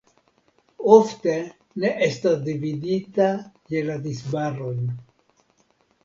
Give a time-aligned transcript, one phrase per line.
[0.93, 1.33] Ofte
[1.83, 3.27] ne estas dividita
[3.73, 4.81] je la disbarojn.